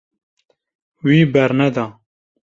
[1.05, 1.85] Wî berneda.